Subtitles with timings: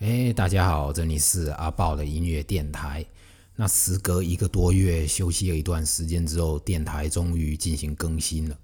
[0.00, 3.04] 哎，大家好，这里是阿豹的音乐电台。
[3.54, 8.58] 那时隔一个多月休息了一段时间之后，电台终于进行更新了。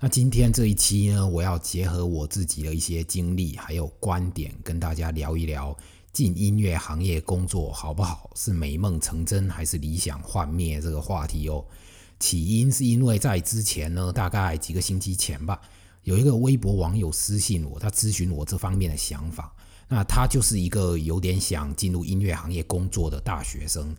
[0.00, 5.76] 那今天这一期呢，我要结合我自己的一些经历还有观点，跟大家聊一聊
[6.10, 11.62] 进音乐行业工作好不好，是美梦成真还是理想幻灭这个话题哦。
[12.18, 15.60] 起因是因为在之前呢，大概几个星期前吧，
[16.04, 19.54] 有一个微博网友私信我，他咨询我这方面的想法。
[19.94, 23.94] 那他就是一个有点想进入音乐行业工作的大学生。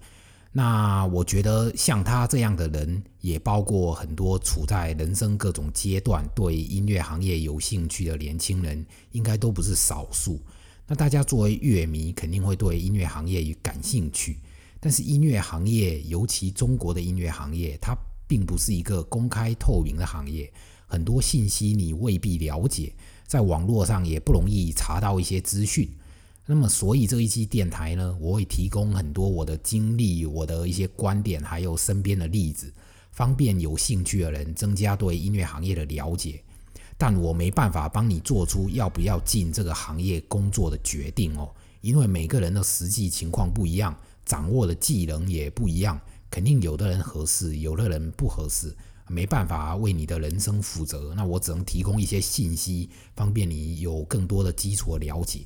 [0.51, 10.41] 那我觉得像他这样的人，也包括很多处在人生各种阶段对音乐行业有兴趣的年轻人，应该都不是少数。
[10.87, 14.39] 那大家作为乐迷，肯定会对音乐行业感兴趣。
[14.79, 17.95] 但是音乐行业，尤其中国的音乐行业，它
[18.27, 20.51] 并不是一个公开透明的行业，
[20.87, 22.91] 很多信息你未必了解。
[23.33, 25.89] 在网络上也不容易查到一些资讯，
[26.45, 32.71] 那么所以这一期电台呢，我会提供很多我的经历、我的一些观点，还有身边的例子，
[33.09, 36.43] 方便有兴趣的人增加对音乐行业的了解。
[36.95, 41.49] 但我没办法帮你做出要不要进这个行业工作的决定哦，
[41.81, 48.75] 因为每个人的实际情况不一样，掌握的技能也不一样，肯定有的人合适，有的人不合适。
[49.07, 55.45] 没办法为你的人生负责，那我只能提供一些信息，方便你有更多的基础了解。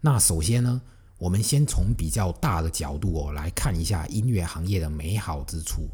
[0.00, 0.80] 那首先呢，
[1.18, 5.88] 我们先从比较大的角度哦来看一下音乐行业的美好之处。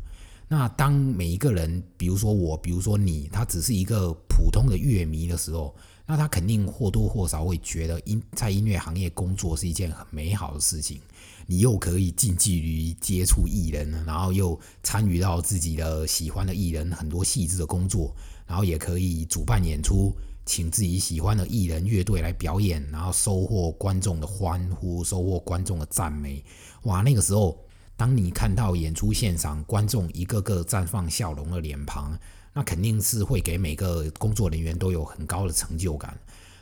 [0.48, 5.72] 那当每一个人，比如说我，比如说你，他只是一个普通的乐迷的时候，
[6.06, 11.00] 那他肯定或多或少会觉得音在音乐行业工作是一件很美好的事情。
[11.50, 18.14] 你又可以近距离接触艺人，然后又参与到自己的喜欢的艺人很多细致的工作，
[18.46, 20.12] 然后也可以主办演出，
[20.46, 26.40] 请自己喜欢的艺人乐队来表演，然后收获观众的欢呼，收获观众的赞美。
[26.84, 27.58] 哇，那个时候，
[27.96, 32.16] 当你看到演出现场观众一个个绽放笑容的脸庞，
[32.52, 36.16] 那肯定是会给每个工作人员都有很高的成就感。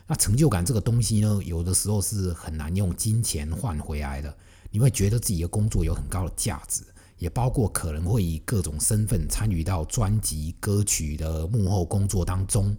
[0.07, 4.35] 那成就感这个东西呢，有的时候是很难用金钱换回来的。
[4.71, 6.83] 你会觉得自己的工作有很高的价值，
[7.17, 12.75] 也包括可能会以各种身份参与到专辑歌曲的幕后工作当中。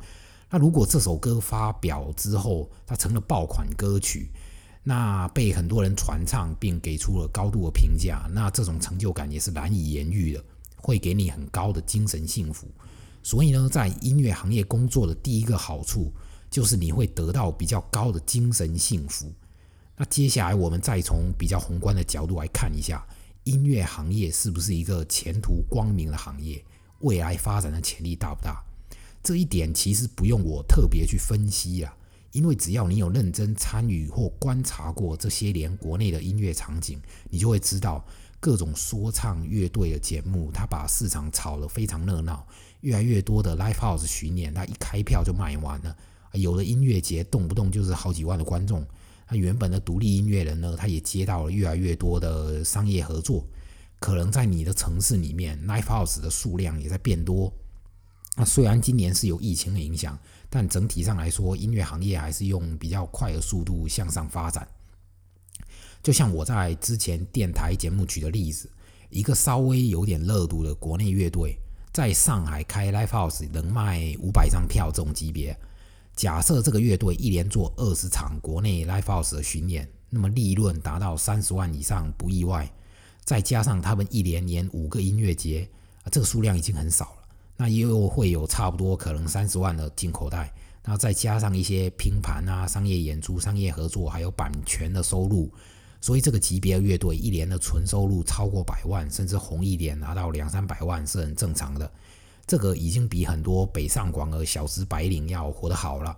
[0.49, 4.31] 那如果这首歌发表之后，它成了爆款歌曲，
[4.83, 10.45] 那被很多人传唱并给出了高度的评价，那这种成就感也是难以言喻的，
[10.77, 12.67] 会给你很高的精神幸福。
[13.23, 16.13] 所以呢，在音乐行业工作的第一个好处，
[16.51, 19.31] 就是你会得到比较高的精神幸福。
[20.01, 23.07] 那接下来，我们再从比较宏观的角度来看一下，
[23.45, 26.65] 音乐行业是不是一个前途光明的行业，
[27.01, 28.65] 未来发展的潜力大不大？
[29.23, 31.95] 这一点其实不用我特别去分析啊，
[32.33, 38.03] 因为只要你有认真参与或观察过这些年国内的音乐场景，你就会知道，
[38.41, 42.47] 各种说唱乐队的节目，它把市场炒得非常热闹，
[42.81, 45.95] 越来越多的 live house 巡演，它一开票就卖完了，
[46.33, 48.83] 有的音乐节动不动就是好几万的观众。
[49.31, 53.47] 那原本的独立音乐人呢，他也接到了越来越多的商业合作，
[54.01, 57.53] 可能在你的城市里面，live house 的数量也在变多。
[58.37, 60.19] 那虽然今年是有疫情的影响，
[60.49, 64.67] 但整体上来说，音乐行业还是用比较快的速度向上发展。
[66.03, 68.69] 就像我在之前电台节目举的例子，
[69.11, 71.57] 一个稍微有点热度的国内乐队，
[71.93, 75.57] 在上海开 live house 能卖五百张票这种级别。
[76.17, 82.71] 假设这个乐队一连做二十场国内 live house 的巡演，那么利润达到三十万以上不意外。
[83.25, 85.69] 再加上他们一连演五个音乐节，
[86.03, 87.29] 啊，这个数量已经很少了。
[87.57, 95.53] 那又会有差不多可能三十万的进口袋，然后再加上一些拼盘啊、商业演出、商业合作，还有版权的收入，
[96.01, 101.91] 所以这个级别的乐队一年的纯收入超过百万，甚至红一点拿到两三百万是很正常的。
[102.47, 106.17] 这个已经比很多北上广的小资白领要活得好了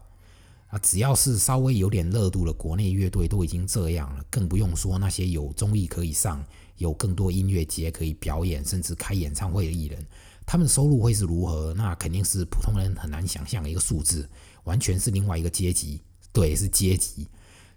[0.68, 0.78] 啊！
[0.78, 6.42] 只要是稍微有点热度的国内乐队都已经这样了，更不用说那些有综艺可以上、
[6.78, 10.02] 有更多音乐节可以表演，甚至开演唱会的艺人，
[10.46, 11.74] 他们收入会是如何？
[11.74, 14.26] 那肯定是普通人很难想象的一个数字，
[14.64, 16.00] 完全是另外一个阶级。
[16.32, 17.28] 对，是阶级。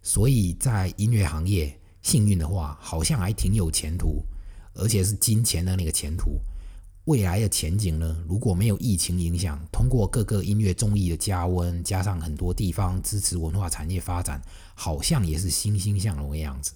[0.01, 4.23] 所以在音乐行业，幸运的话，好像还挺有前途，
[4.75, 6.39] 而且是金钱的那个前途。
[7.05, 8.17] 未来的前景呢？
[8.27, 14.41] 如果没有疫情影响，通过各个音乐综艺的加温，加上很多地方支持文化产业发展，
[14.73, 16.73] 好像也是欣欣向荣的样子。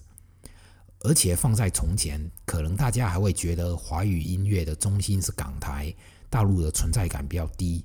[0.99, 5.91] 而且放在从前，可能大家还会觉得华语音乐的中心是港台，
[6.29, 7.83] 大陆的存在感比较低。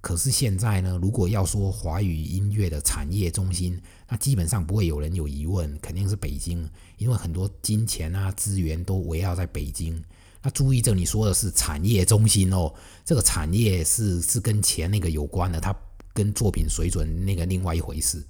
[0.00, 6.68] 可是现在呢，如果要说华语音乐的产业中心，那基本上不会有人有疑问，肯定是北京，
[6.98, 10.02] 因为很多金钱啊资源都围绕在北京。
[10.44, 12.70] 那注意，这你说的是产业中心哦，
[13.02, 15.74] 这个产业是是跟钱那个有关的，它
[16.12, 18.22] 跟作品水准那个另外一回事。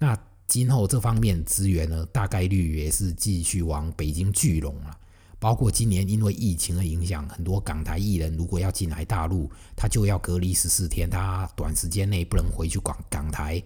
[0.00, 0.18] 那
[0.48, 4.98] 今后这方面资源呢，大概率也是继续往北京聚拢了。
[5.38, 13.62] 包括今年因为疫情的影响，很多港台艺人如果要进来大陆，他就要隔离十四天，他短时间内不能回去港港台。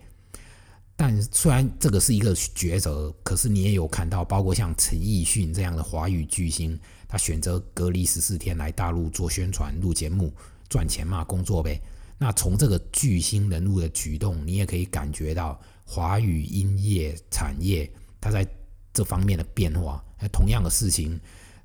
[0.94, 6.78] 但虽然这个是一个抉择，可是你也有看到，包括像陈奕迅这样的华语巨星，
[7.12, 10.32] 他选择隔离十四天来大陆做宣传、录节目、
[10.66, 11.78] 赚钱嘛，工作呗。
[12.16, 18.48] 那从这个巨星人物的举动，你也可以感觉到华语音乐产业它在
[18.94, 20.02] 这方面的变化。
[20.32, 21.20] 同样的事情。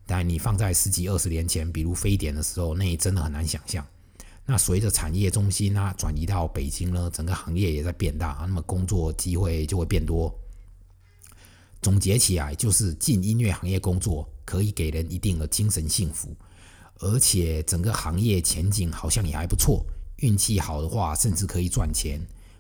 [0.06, 3.86] 但你放在十几二十年前，比如非典的时候，那也真的很难想象。
[4.46, 10.38] 那随着产业中心啊转移到北京呢，整个行业也在变大，那么工作机会就会变多。
[11.82, 16.36] 总结起来，就是进音乐行业工作可以给人一定的精神幸福，
[17.00, 19.86] 而且整个行业前景好像也还不错。
[20.18, 22.20] 运气好的话，甚至可以赚钱，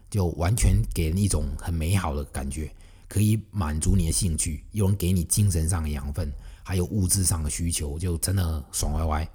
[0.09, 2.71] 就完全给人一种很美好的感觉，
[3.07, 6.31] 可以满足你的兴趣，又能给你精神上的养分。
[6.63, 9.29] 还有物质上的需求，就真的爽歪歪。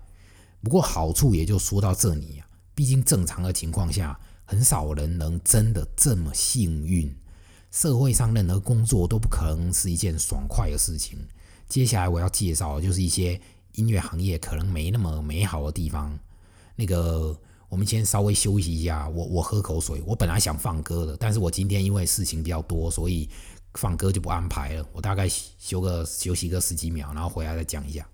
[0.62, 7.12] 不过好处也就说到这里啊，毕竟正常的情况下，很少人能真的这么幸运。
[7.72, 11.18] 社会上任何工作都不可能是一件爽快的事情。
[11.68, 13.40] 接下来我要介绍的就是一些
[13.72, 16.16] 音乐行业可能没那么美好的地方。
[16.76, 17.36] 那个，
[17.68, 20.00] 我们先稍微休息一下，我我喝口水。
[20.06, 23.28] 我本来想放歌的，但是我今天因为事情比较多，所以。
[23.76, 28.06] 放歌就不安排了，我大概休个休息个十几秒，然后回来再讲一下。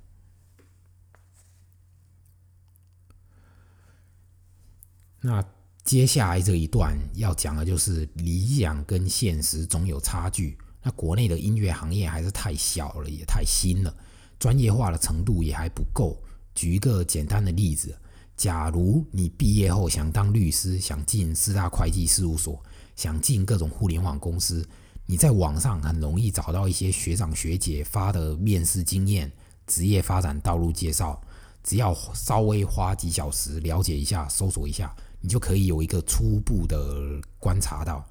[5.20, 5.44] 那
[5.88, 10.54] 接下来这一段要讲的就是理想跟现实总有差距。
[10.82, 13.94] 那国内的音乐行业还是太小了，也太新了，
[14.38, 16.22] 专业化的程度也还不够。
[16.54, 17.98] 举一个简单的例子，
[18.36, 22.62] 假如你毕业后想当律师，想进四大会计事务所，
[22.94, 24.68] 想进各种互联网公司。
[25.06, 29.32] 你在网上很容易找到一些学长学姐发的面试经验、
[29.66, 31.18] 职业发展道路介绍，
[31.64, 38.04] 只要稍微花几小时了解一下、搜索一下，你就可以有一个初步的观察到。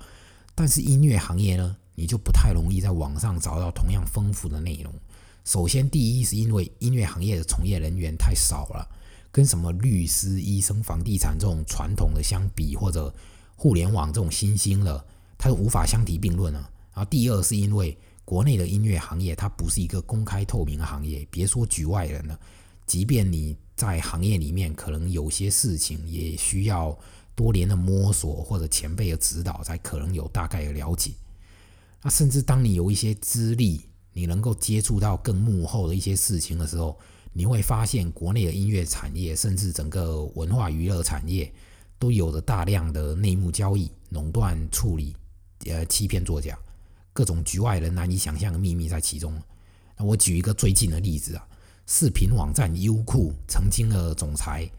[0.55, 4.93] 但是音乐行业呢，你就不太容易在网上找到同样丰富的内容。
[5.45, 8.85] 首先，第一是因为音乐行业的从业人员太少了，
[9.31, 13.13] 跟什么律师、医生、房地产这种传统的相比，或者
[13.55, 15.05] 互联网这种新兴的，
[15.37, 16.69] 它无法相提并论啊。
[16.93, 22.37] 然后第二是因为国内的音乐行业它不是一个公开透明的行业，别说局外人了，
[22.85, 26.97] 即便你在行业里面，可能有些事情也需要
[27.35, 31.11] 多年的摸索或者前辈的指导，才可能有大概的了解。
[32.01, 33.81] 那甚至当你有一些资历，
[34.13, 36.97] 你能够接触到更幕后的一些事情的时候，
[37.33, 41.53] 你会发现国内的音乐产业，甚至整个文化娱乐产业，
[41.99, 45.15] 都有着大量的内幕交易、垄断处理、
[45.65, 46.57] 呃欺骗作假。
[47.13, 49.39] 各种局外人难以想象的秘密在其中。
[49.97, 51.47] 那我举一个最近的例子啊，
[51.89, 54.69] 视频网站优酷曾经的总裁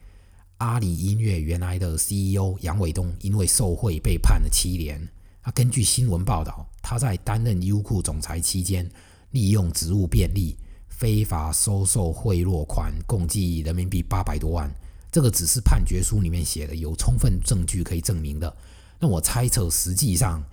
[0.58, 5.00] 阿里音乐原来的 CEO 杨伟东，因为受贿被判了七年。
[5.43, 8.87] 那根据新闻报道，他在担任优酷总裁期间，
[9.31, 10.55] 利用职务便利，
[10.86, 14.70] 非法收受贿赂款，共计人民币八百多万。
[15.10, 18.55] 这个只是判决书里面写的，有充分证据可以证明的。
[19.00, 20.44] 那我猜测，实际上。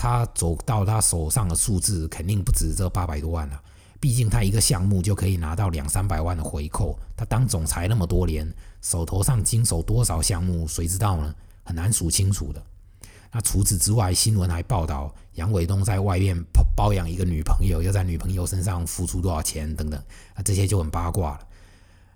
[0.00, 3.60] 他走到他手上的数字肯定不止这八百多万了，
[4.00, 6.98] 毕竟他一个项目就可以拿到两三百万的回扣。
[7.16, 8.48] 他当总裁那么多年，
[8.80, 11.34] 手头上经手多少项目，谁知道呢？
[11.64, 12.62] 很难数清楚的。
[13.30, 16.34] 那除此之外，新闻还报道杨伟东在外面
[16.74, 20.02] 包养一个女朋友，又在女朋友身上付出多少钱等等，
[20.34, 21.40] 那这些就很八卦了。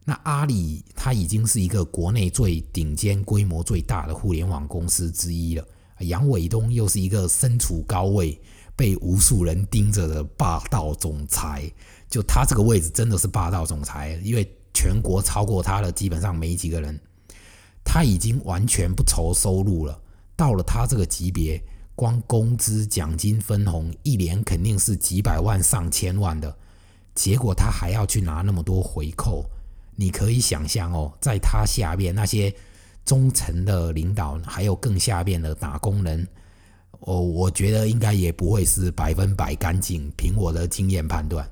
[0.05, 5.65] 那阿里它已经是一个国内最顶尖、规模最大的互联网公司之一了。
[5.99, 8.41] 杨伟东又是一个身处高位、
[8.77, 11.71] 被无数人盯着的霸道总裁，
[12.09, 16.99] 就他这个位置真的是霸道总裁，因为全国超过他的基本上没几个人。
[17.85, 20.01] 他已经完全不愁收入了，
[20.37, 21.63] 到了他这个级别，
[21.95, 26.55] 光工资、奖金、分红，一年肯定是几百万、上千万的。
[27.15, 29.45] 结果他还要去拿那么多回扣，
[29.97, 32.55] 你可以想象哦，在他下面那些。
[33.05, 36.25] 中层的领导，还有更下面的打工人，
[37.05, 40.09] 哦，我觉得应该也不会是百分百干净。
[40.17, 41.49] 凭我的经验判断，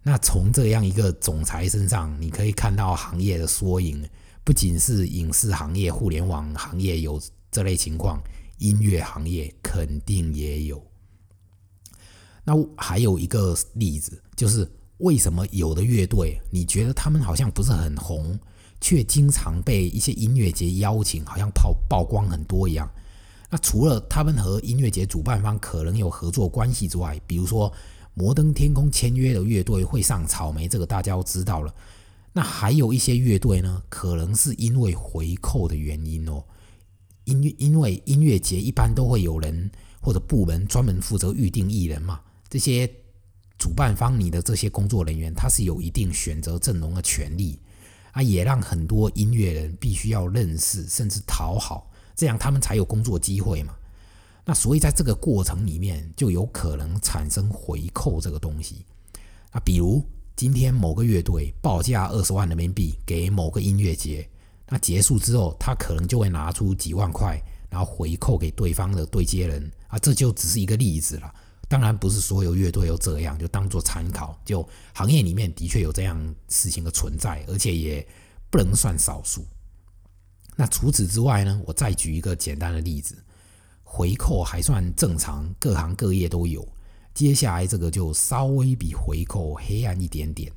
[0.00, 4.08] 那从这样一个总裁身上，你可以看到行业的缩影，
[4.44, 8.22] 不仅是影视行业、互联网行业有这类情况，
[8.58, 10.80] 音乐行业肯定也有。
[12.44, 18.38] 那还有一个例子，就是为什么有的乐队你觉得他们好像不是很红，
[18.80, 22.88] 却经常被一些音乐节邀请，好像曝曝光很多一样？
[23.48, 27.72] 那除了他们和音乐节主办方可能有合作关系之外，比如说
[28.14, 31.74] 摩登天空签约的乐队会上草莓，这个大家都知道了。
[32.32, 36.42] 那还有一些乐队呢，可能是因为回扣的原因哦。
[37.24, 42.86] 音乐因为音乐节一般都会有人或者部门专门负责预定艺人嘛，这些
[43.58, 47.58] 主办方你的这些工作人员他是有一定选择阵容的权利
[48.12, 51.90] 啊，也让很多音乐人必须要认识甚至讨好。
[52.16, 53.76] 这样他们才有工作机会嘛？
[54.44, 58.84] 那所以在这个过程里面，就有可能产生回扣这个东西。
[59.52, 60.04] 那比如
[60.34, 64.28] 今天某个乐队报价二十万人民币给某个音乐节，
[64.68, 69.98] 那结束之后，他可能就会拿出几万块，然后回扣给对方的对接人啊。
[69.98, 71.34] 这就只是一个例子了。
[71.68, 74.38] 当然不是所有乐队都这样，就当做参考。
[74.44, 78.06] 就行业里面的确有这样事情的存在，而且也
[78.48, 79.44] 不能算少数。
[80.58, 81.60] 那除此之外呢？
[81.66, 83.14] 我再举一个简单的例子，
[83.84, 86.66] 回扣还算正常，各行各业都有。
[87.12, 90.50] 接下来这个就稍微比回扣黑暗一点点。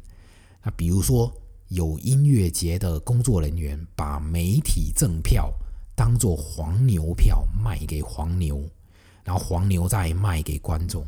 [0.63, 1.29] 那比如说，
[1.67, 5.51] 有音乐节的工作人员把媒体赠票
[5.95, 8.63] 当做黄牛票卖给黄牛，
[9.25, 11.05] 然后黄牛再卖给观众。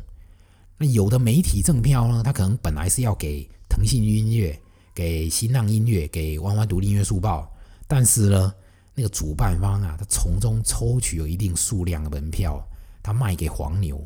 [0.77, 4.59] 那有的媒体赠票呢，他可能本来是要给腾讯音乐、
[4.93, 7.49] 给新浪音乐、给弯弯独立音乐速报，
[7.87, 8.53] 但是呢。
[8.93, 12.61] 那个主办方啊，他从中抽取有一定数量的门票，
[13.01, 14.01] 他卖给黄牛。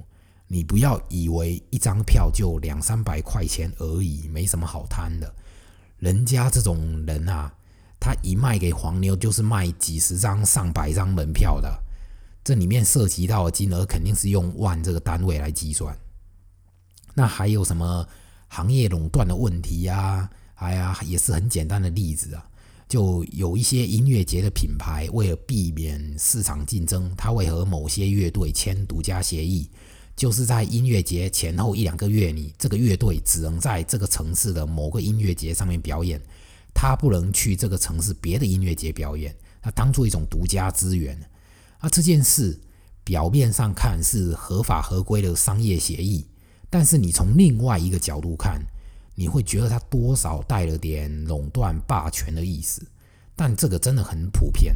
[0.48, 5.34] 你不要以为一张票就两三百块钱而已，没什么好贪的。
[5.98, 7.52] 人家这种人啊，
[8.00, 11.82] 他一卖给黄牛就是卖几十张、上百张门票的，
[12.44, 15.98] 这里面涉及到的金额肯定是用万这个单位来计算。
[17.16, 18.08] 那还有什么
[18.48, 20.30] 行业垄断的问题呀？
[20.56, 22.48] 哎呀，也是很简单的例子啊。
[22.88, 29.68] 就有一些音乐节的品牌，为了避免市场竞争，他会和某些乐队签独家协议，
[30.16, 36.22] 就是在音乐节前后一两个月里，这个乐队只能在这个城市的某个音乐节上面表演，
[36.76, 41.20] 他不能去这个城市别的音乐节表演，他当做一种独家资源。
[41.80, 42.60] 啊，这件事
[43.04, 46.28] 表面上看是合法合规的商业协议，
[46.70, 48.62] 但是你从另外一个角度看。
[49.16, 52.86] 你会觉得它多少带了点垄断霸权的意思，
[53.36, 54.76] 但这个真的很普遍，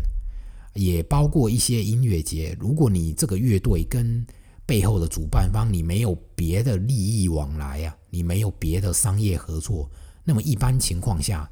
[0.73, 2.57] 也包括一些音乐节。
[2.59, 4.25] 如果你这个乐队跟
[4.65, 9.89] 背后的主办方你没有别的利益往来啊，你没有别的商业合作，
[10.23, 11.49] 那么一般情况下，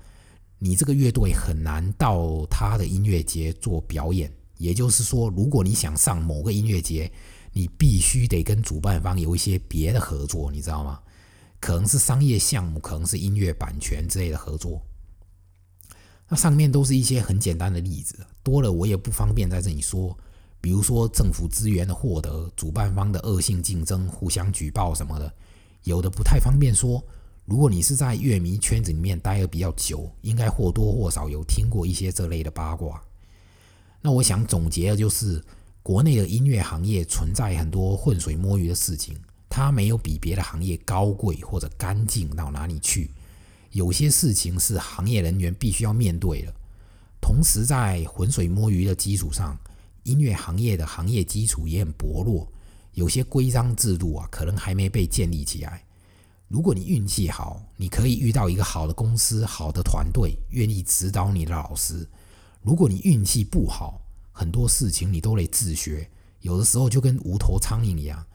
[0.59, 4.31] 你这个乐队很难到他的音乐节做表演。
[4.57, 7.11] 也就是说，如果你想上某个音乐节，
[7.53, 10.99] 你必须得跟主办方有一些别的合作，你知道吗？
[11.59, 14.81] 可能是商业项目，可能是音乐版权之类的合作。
[16.29, 20.17] 那上面都是一些很简单的例子，多了我也不方便在这里说。
[20.59, 25.33] 比如说政府资源的获得、主办方的恶性竞争、互相举报什么的，
[25.83, 27.03] 有的不太方便说。
[27.45, 33.01] 如果你是在乐迷圈子里面待的比较久，应该或多或少有听过一些这类的八卦。
[34.01, 35.41] 那我想总结的就是，
[35.81, 39.17] 国内的音乐行业存在很多浑水摸鱼的事情。
[39.49, 43.09] 它没有比别的行业高贵或者干净到哪里去，
[43.71, 46.53] 有些事情是行业人员必须要面对的。
[47.19, 49.57] 同时，在浑水摸鱼的基础上，
[50.03, 52.47] 音乐行业的行业基础也很薄弱，
[52.93, 55.83] 有些规章制度啊，可能还没被建立起来。
[56.47, 62.07] 如果你运气好，你可以遇到一个好的公司、好的团队，愿意指导你的老师；
[62.61, 64.01] 如果你运气不好，
[64.31, 66.09] 很多事情你都得自学，
[66.41, 68.25] 有的时候就跟无头苍蝇一样。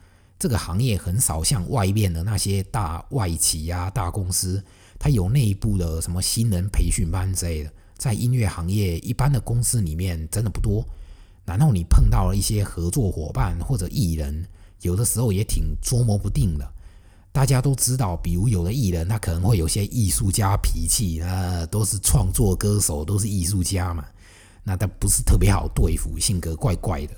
[0.43, 4.61] 这个行业很少像外面的那些大外企呀、大公司，
[4.99, 7.71] 它有内部的什么新人培训班之类的。
[7.97, 10.85] 在音乐行业，一般的公司里面真的不多。
[11.45, 14.45] 然后你碰到了一些合作伙伴或者艺人，
[14.81, 16.69] 有的时候也挺捉摸不定的。
[17.31, 24.05] 大家都知道，比如有的艺人他可能会有些艺术家脾气啊，都是创作歌手，都是艺术家嘛，
[24.65, 27.15] 那他不是特别好对付，性格怪怪的。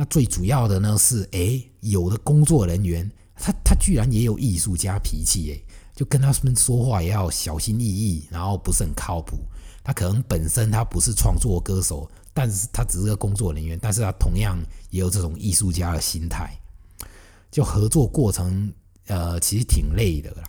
[0.00, 9.36] 那最主要的呢是，哎，有的工作人员，他他居然也有艺术家脾气，哎，就跟他们说话也要小心翼翼，然后不是很靠谱。
[9.82, 14.56] 他可能本身他不是创作歌手，但是他只是个工作人员，但是他同样
[14.90, 16.56] 也有这种艺术家的心态。
[17.50, 18.72] 就合作过程，
[19.08, 20.44] 呃，其实挺累的啦。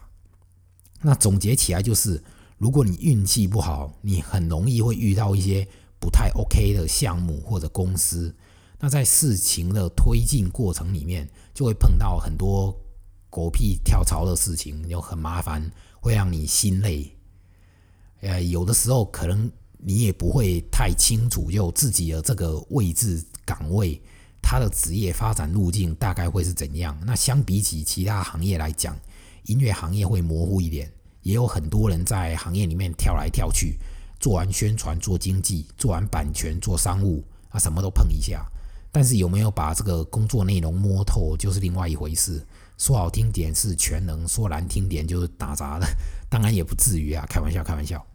[1.01, 2.23] 那总结起来就是，
[2.59, 5.67] 如果你运气不好，你很容易会遇到一些
[5.99, 8.31] 不太 OK 的项目或者公司。
[8.79, 12.73] 那在事情的推进过程里面，就会碰到很多
[13.29, 15.69] 狗屁跳槽的事情，又很麻烦，
[15.99, 17.11] 会让你心累。
[18.21, 24.01] 呃，有的时候可能你也不会太清楚，就自己的这个位置岗位，
[24.41, 26.97] 它的职业发展路径大概会是怎样。
[27.05, 28.97] 那相比起其他行业来讲，
[29.43, 30.89] 音乐行业会模糊一点，
[31.21, 33.77] 也有很多人在行业里面跳来跳去，
[34.21, 38.49] 做完宣传做经济，做完版权做商务，啊，什么都碰一下。
[38.91, 42.45] 但是有没有把这个工作内容摸透，就是另外一回事。
[42.77, 45.87] 说好听点是全能，说难听点就是打杂的，
[46.29, 48.05] 当然也不至于啊，开玩笑，开玩笑。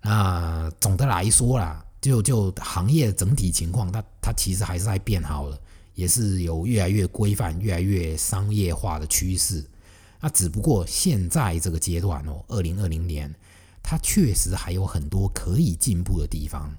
[0.00, 5.60] 那总的来说啦，就就行业整体情况，它它其实还是在变好了，
[5.94, 9.64] 也是有越来越规范、越来越商业化的趋势。
[10.20, 13.34] 那只不过现在这个阶段哦，二零二零年，
[13.82, 16.72] 它确实还有很多可以进步的地方。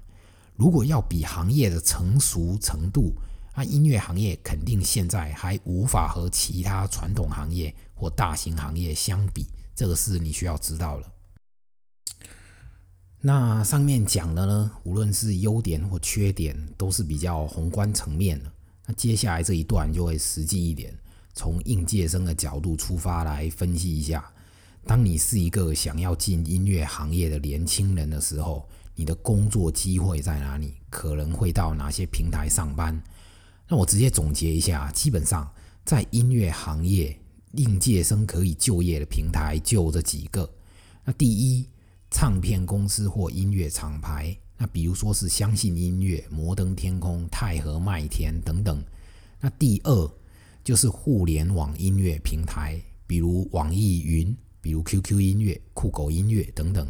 [0.60, 3.14] 如果要比行业的成熟程度，
[3.56, 11.10] 那音乐行业肯定现在还无法和其他传统行业或大型行业相比，这个是你需要知道了。
[13.22, 18.52] 那上面讲的呢，无论是优点或缺点，都是比较宏观层面的。
[18.84, 20.94] 那接下来这一段就会实际一点，
[21.32, 24.30] 从应届生的角度出发来分析一下。
[24.84, 28.68] 当你是一个想要进音乐行业的年轻人的时候，
[29.00, 30.74] 你的工作机会在哪里？
[30.90, 33.02] 可能会到哪些平台上班？
[33.66, 35.50] 那我直接总结一下，基本上
[35.86, 37.18] 在音乐行业
[37.52, 40.46] 应届生可以就业的平台就这几个。
[41.02, 41.66] 那第一，
[42.10, 48.84] 唱片公司或音乐厂牌，那比如说是相信音乐、摩登天空、太和麦田等等。
[49.40, 50.10] 那第二
[50.62, 56.86] 就是互联网音乐平台，比如网易云、比如 QQ 音乐、酷狗音乐等等。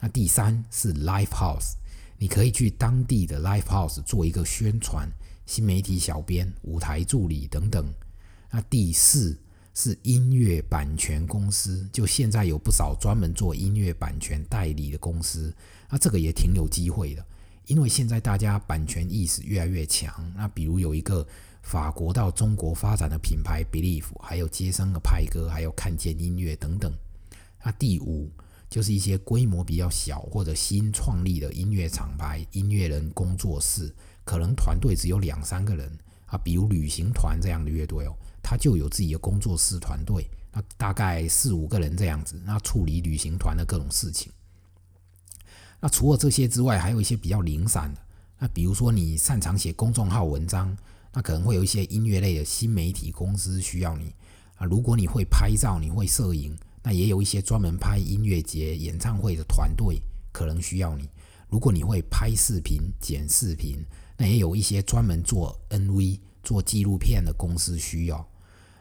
[0.00, 1.74] 那第三是 live house，
[2.16, 5.06] 你可以去当地的 live house 做一个宣传、
[5.44, 7.86] 新媒体小编、舞台助理等等。
[8.50, 9.38] 那第四
[9.74, 15.54] 是音乐版权公司，就现在有不少专门做音乐版权代理的公司，
[15.90, 17.24] 那这个也挺有机会的，
[17.66, 20.32] 因为现在大家版权意识越来越强。
[20.34, 21.26] 那比如有一个
[21.62, 26.90] 法国到中国发展的品牌 Believe，还有接生的派哥，还有看见音乐等等。
[27.62, 28.30] 那第五。
[28.70, 33.92] 就是一些规模比较小或者新创立的音乐厂牌、音乐人工作室，
[34.24, 35.90] 可能团队只有两三个人
[36.26, 44.30] 啊，比如旅行团这样的乐队哦，他就有自己的工作室团队，那大概四五个人这样子，那处理旅行团的各种事情。
[45.80, 48.00] 那除了这些之外，还有一些比较零散的，
[48.38, 50.76] 那比如说你擅长写公众号文章，
[51.12, 54.14] 那可能会有一些音乐类的新媒体公司需要你
[54.54, 54.64] 啊。
[54.64, 56.56] 如果你会拍照，你会摄影。
[56.82, 60.00] 那也有一些专门拍音乐节、演唱会的团队
[60.32, 61.08] 可能需要你。
[61.48, 63.84] 如果你会拍视频、剪视频，
[64.16, 68.26] 那也有一些专门做 NV、做纪录片的公司需要。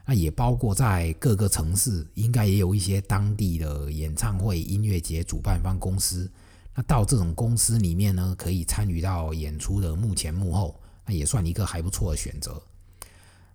[0.06, 6.32] 那也包括在各个城市，应该也有一些当地的演唱会、音乐节主办方公司。
[6.74, 12.62] 那到这种公司里面呢，可以参与到演出的幕前幕后，那也算一个还不错的选择。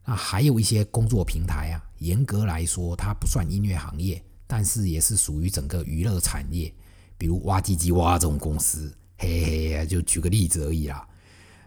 [0.04, 4.22] 那还有一些工作平台啊，严格来说，它不算音乐行业。
[4.56, 6.72] 但是也是属于整个娱乐产业，
[7.18, 11.04] 比如挖唧唧挖这种公司，嘿嘿，就举个例子而已啦。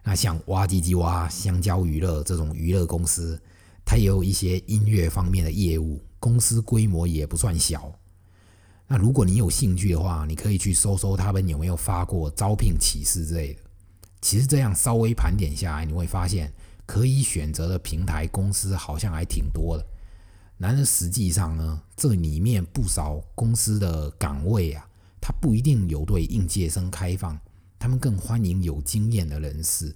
[0.06, 3.38] 那像挖唧唧挖、香蕉娱乐这种娱乐公司，
[3.84, 7.94] 它也有一些音乐方面的业务，公司规模也不算小。
[8.88, 13.60] 那如果你有兴趣的话，你可以去搜搜他们有没有发过招聘启事之类的。
[14.22, 16.50] 其实这样稍微盘点下来，你会发现
[16.86, 19.86] 可以选择的平台公司好像还挺多的。
[20.58, 24.88] 然而实际上呢，这里面不少公司的岗位啊，
[25.22, 27.40] 它不一定有对应届生开放，
[27.78, 29.96] 他们更欢迎有经验的人士，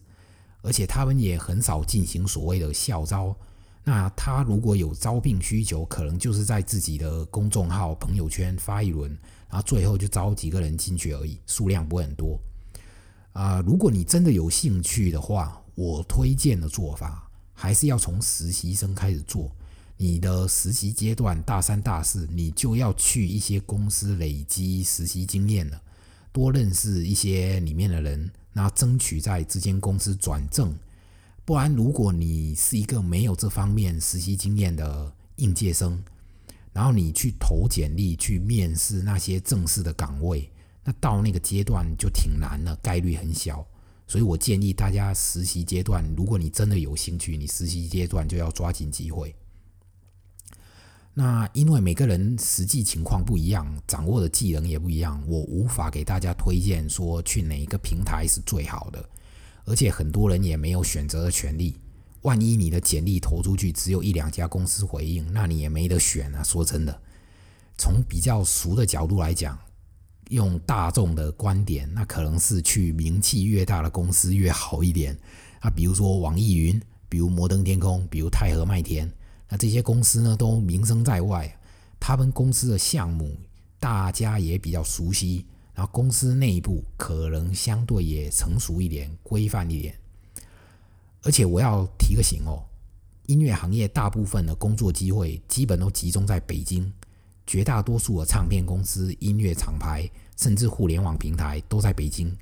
[0.62, 3.36] 而且他们也很少进行所谓的校招。
[3.84, 9.10] 那他如果有招聘需求，可能就是在自己的公众号、朋友圈发一轮，
[9.50, 12.40] 然后最后就招几个人进去而已，数量不会很多。
[13.34, 19.50] 啊，如果你真的有兴趣的话，我推荐的做法还是要从实习生开始做。
[20.02, 25.80] 你的实习阶段大三、大四，你就要去一些公司累积实习经验了，
[26.32, 30.76] 多认识一些里面的人，那争取在这间公司转正。
[31.46, 36.02] 不然，如果你是一个没有这方面实习经验的应届生，
[36.74, 40.50] 然后你去投简历去面试那些正式的岗位，
[40.84, 43.64] 那到那个阶段就挺难了，概率很小。
[44.08, 49.36] 所以我建议大家实习阶段，如果你真的有兴趣，你实习阶段就要抓紧机会。
[51.14, 59.10] 那因为每个人实际情况不一样，掌握的技能也不一样，我无法给大家推荐说去哪一个平台是最好的。
[59.66, 61.76] 而且很多人也没有选择的权利。
[62.22, 66.44] 万一你的简历投出去，只有一两家公司回应，那你也没得选啊！
[66.44, 67.02] 说真的，
[67.78, 69.58] 从比较熟的角度来讲，
[70.30, 75.18] 用大众的观点，那可能是去名气越大的公司越好一点。
[75.62, 79.12] 啊，比如说网易云，比如摩登天空，比如泰和麦田，
[79.52, 81.54] 那这些公司呢都名声在外，
[82.00, 83.36] 他们公司的项目
[83.82, 89.94] 大家也比较熟悉，然后公司内部可能相对也成熟一点、规范一点。
[91.22, 92.64] 而且我要提个醒哦，
[93.26, 96.90] 音乐行业大部分的工作机会基本都集中在北京，
[97.46, 102.34] 绝大多数的唱片公司、音乐厂牌，甚至互联网平台都在北京。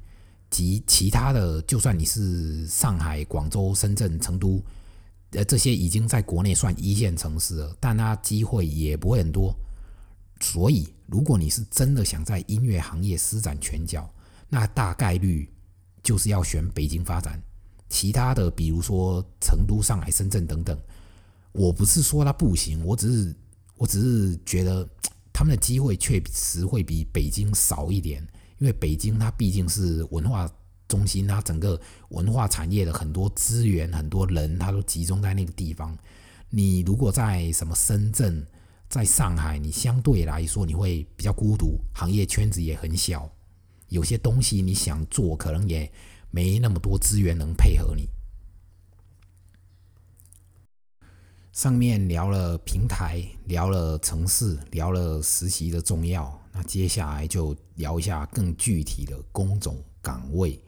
[0.52, 4.60] 及其他的，就算你是上海、广州、深圳、成都，
[5.32, 9.54] 呃，这些已经在国内算一线城市了，但它机会也不会很多。
[10.42, 14.10] 所以，如果你是真的想在音乐行业施展拳脚，
[14.48, 15.48] 那大概率
[16.02, 17.42] 就是要选北京发展。
[17.90, 20.78] 其他的，比如说成都、上海、深圳等等，
[21.52, 23.36] 我不是说它不行，我只是
[23.78, 24.88] 我只是觉得
[25.34, 28.22] 他们的机会确实会比北京少一点，
[28.60, 30.50] 因为北京它毕竟是文化
[30.90, 35.98] 中心，它整个文化产业的很多资源、很多人，它都集中在那个地方。
[36.50, 38.46] 你如果在什么深圳、
[38.90, 43.32] 在上海，你相对来说你会比较孤独，行业圈子也很小，
[43.88, 45.90] 有些东西你想做，可能也。
[46.32, 48.08] 没那么多资源能配合你。
[51.52, 56.40] 上面聊了平台，聊了城市，聊了实习的重要。
[56.52, 60.62] 那接下来就聊一下更具体的工种岗位。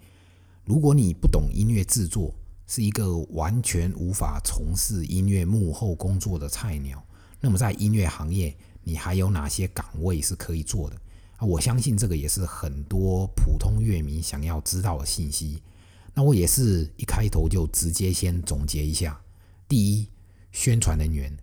[0.63, 2.33] 如果你不懂音乐制作，
[2.67, 7.03] 是一个完全无法从事音乐幕后工作的菜鸟，
[7.39, 10.95] 那么在音乐行业，你还有哪些岗位是可以做的？
[11.37, 15.61] 啊我相信这个也是很多普通乐迷想要知道的信息。
[16.13, 19.19] 那我也是一开头就直接先总结一下：
[19.67, 20.07] 第一，
[20.51, 21.35] 宣传人员，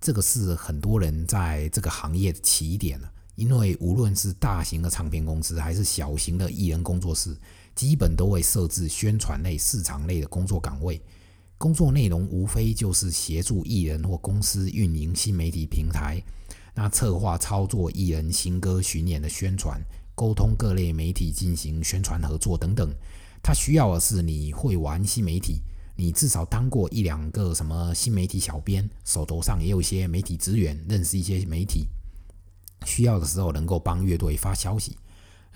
[0.00, 3.10] 这个是很多人在这个行业的起点了。
[3.36, 7.36] 因为无论是大型的唱片公司，还是小型的艺人工作室，
[7.76, 11.00] 基本都会设置宣传类、市场类的工作岗位。
[11.58, 16.20] 工作内容无非就是协助艺人或公司运营新媒体平台。
[16.74, 19.80] 那策划操作艺人新歌巡演的宣传，
[20.14, 22.90] 沟通各类媒体进行宣传合作等等。
[23.42, 25.62] 他需要的是你会玩新媒体，
[25.96, 31.86] 你至少当过一两个什么新媒体小编，手头上也有一些媒体资源，认识一些媒体。
[32.84, 34.96] 需要的时候能够帮乐队发消息。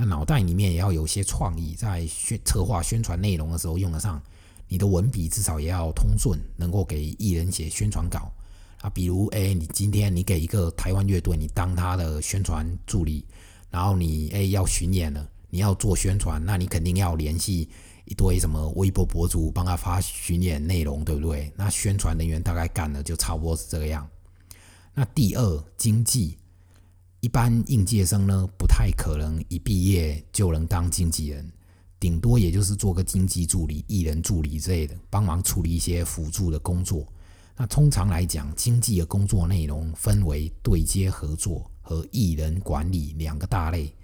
[0.00, 4.18] 那脑袋里面也要有些创意，在宣策划宣传内容的时候用得上。
[4.66, 8.32] 你的文笔至少也要通顺，能够给艺人写宣传稿。
[8.80, 13.22] 啊，比如，哎，你今天你给一个台湾乐队，你当他的宣传助理，
[13.68, 17.68] 然后你哎要巡演了，你要做宣传，那你肯定要联系
[18.06, 21.52] 一堆什么微博博主帮他发巡演内容，对不对？
[21.54, 24.08] 那宣传人员大概干的就差不多是这个样。
[24.94, 26.38] 那第二，经济，
[27.20, 31.52] 一般应届生呢不太可能一毕业就能当经纪人，
[31.98, 37.06] 顶多也就是做个经纪助理、艺人助理之类的，帮忙处理一些辅助的工作。
[37.56, 43.94] 那通常来讲，经纪的工作内容分为对接合作和艺人管理两个大类。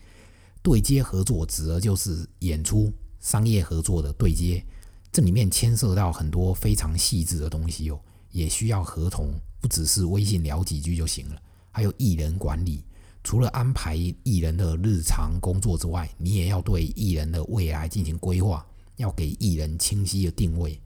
[0.62, 4.62] 对接合作指的就是演出商业合作的对接，
[5.10, 7.98] 这里面牵涉到很多非常细致的东西哦，
[8.30, 11.40] 也需要合同，不只是微信聊几句就行了。
[11.70, 12.84] 还有艺人管理，
[13.26, 18.64] 除了安排艺人的日常工作之外，你也要对艺人的未来进行规划，
[18.98, 20.80] 要给艺人清晰的定位。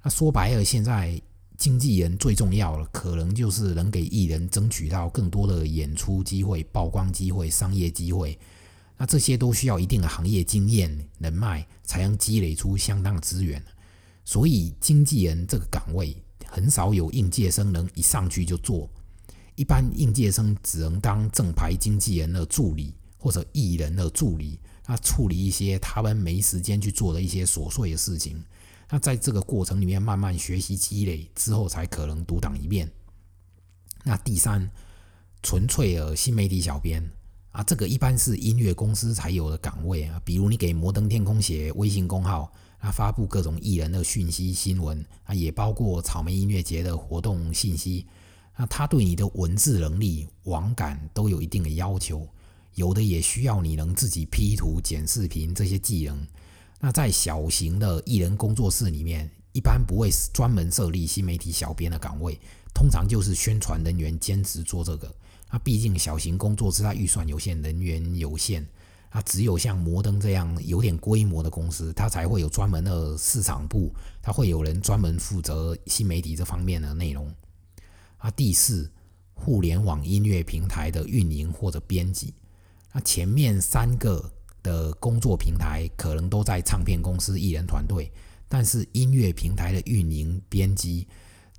[0.00, 1.20] 那说白了，现在。
[1.58, 8.36] 经纪人最重要了，可能就是能给艺人争取到更多的演出机会、曝光机会、商业机会。
[8.96, 10.90] 那这些都需要一定的行业经验、
[11.20, 13.62] 人脉，才能积累出相当的资源。
[14.24, 16.16] 所以，经纪人这个岗位
[16.46, 18.90] 很少有应届生能一上去就做。
[19.54, 28.42] 一般应届生只能当正牌经纪人的助理或者艺人的助理，那处理一些他们没时间去做的一些琐碎的事情。
[28.90, 32.90] 那在这个过程里面慢慢学习积累之后，才可能独当一面。
[34.04, 34.70] 那第三，
[35.42, 37.02] 纯粹的新媒体小编
[37.52, 40.20] 啊，这个一般是音乐公司才有的岗位啊。
[40.24, 48.06] 比如你给摩登天空写微信公号，啊，发布各种艺人的讯息新闻啊，也包括草莓音乐节的活动信息。
[48.56, 52.28] 那他对你的文字能力、网感都有一定的要求，
[52.74, 56.26] 有的也需要你能自己 P 图、剪视频这些技能。
[56.80, 62.38] 那在小型的艺人工作室里面，一般不会专门设立新媒体小编的岗位，
[62.74, 65.14] 通常就是宣传人员兼职做这个。
[65.50, 68.66] 那毕竟小型工作室它预算有限，人员有限，
[69.10, 77.32] 啊，只有像摩登这样有点规模的公司，它才会有专门的市场部，它会有人专门负责新媒体这方面的内容。
[78.22, 78.88] 啊，第四，
[79.34, 82.32] 互联网音乐平台的运营或者编辑。
[82.92, 84.32] 那前面三个
[84.62, 88.12] 的工作平台可能都在唱片公司艺人团队，
[88.48, 91.08] 但是音乐平台的运营编辑。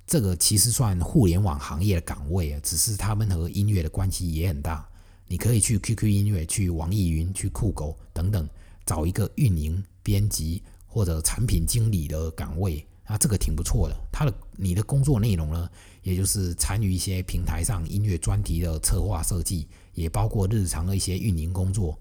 [0.06, 4.88] 这个其实算互联网行业的岗位啊，只是他们和音乐的关系也很大。
[5.26, 8.48] 你可以去 QQ 音乐、去网易云、去酷狗等等，
[8.86, 13.94] 找一个运营、编辑或者产品经理的岗位啊，这个挺不错的。
[14.10, 15.70] 他的你的工作内容呢，
[16.04, 21.98] 也就是参与一些平台上音乐专题的策划设计，也包括日常的一些运营工作。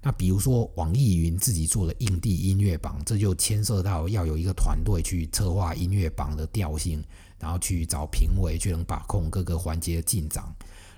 [0.00, 7.02] 那比如说网易云自己做的硬地音乐榜，这就牵涉到要有一个团队去策划音乐榜的调性。
[7.40, 10.44] 然后去找评委，去能把控各个环节的进展。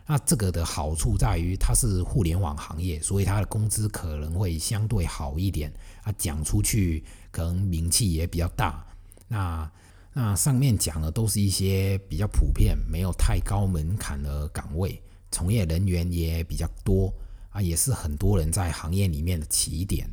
[0.09, 5.73] 那这个的好处在于，它是互联网行业，所以它的工资可能会相对好一点。
[6.03, 8.85] 啊，讲出去可能名气也比较大。
[9.29, 9.71] 那
[10.13, 17.13] 那上面讲的都是一些比较普遍、没有太高门槛的岗位，从业人员也比较多
[17.51, 20.07] 啊，也是很多人在行业里面的起点。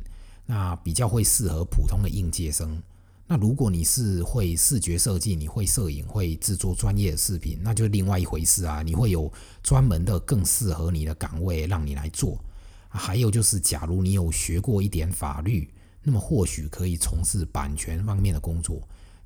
[0.46, 2.82] 那比较会适合普通的应届生。
[3.26, 8.82] 那如果你是会视觉设计，你会摄影，会制作专业的视频，那就另外一回事啊。
[8.82, 9.32] 你会有
[9.62, 12.42] 专门的更适合你的岗位让你来做。
[12.88, 18.80] 还有就是，假如你有学过一点法律，那么或许可以从事版权方面的工作。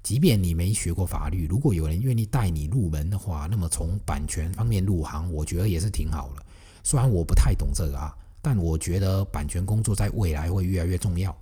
[0.04, 6.46] 即便你没学过法律，如果有人愿意带你入门的话，那么从版权方面入行，我觉得也是挺好的。
[6.84, 11.36] 虽然我不太懂这个啊，但我觉得版权工作在未来会越来越重要。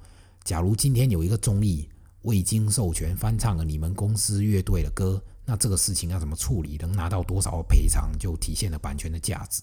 [0.44, 1.86] 假如今天有一个综艺。
[2.22, 6.76] 未经授权翻唱了你们公司乐队的歌，那这个事情要怎么处理？
[6.78, 9.60] 能拿到多少赔偿，就体现了版权的价值。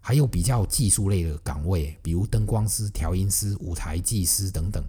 [0.00, 4.82] 还有比较技术类的岗位，比如灯光师、调音师、舞台技师等等，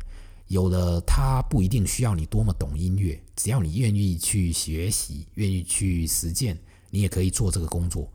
[0.54, 6.56] 有的他不一定需要你多么懂音乐，只要你愿意去学习，愿意去实践，
[6.92, 8.08] 你也可以做这个工作。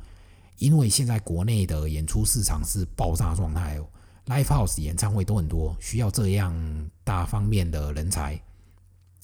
[0.59, 3.87] 因为现在国内的演出市场是爆炸状态哦。
[4.27, 6.55] Live House 演唱会都很多，需要这样
[7.03, 8.40] 大方面的人才。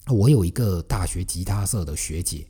[0.08, 2.44] 我有一个大学吉他社的学姐，